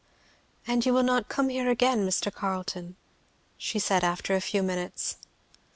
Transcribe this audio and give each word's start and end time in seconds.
"And 0.65 0.83
you 0.83 0.95
will 0.95 1.03
not 1.03 1.29
come 1.29 1.49
here 1.49 1.69
again, 1.69 2.07
Mr. 2.07 2.33
Carleton?" 2.33 2.95
she 3.55 3.77
said 3.77 4.03
after 4.03 4.33
a 4.33 4.41
few 4.41 4.63
minutes. 4.63 5.17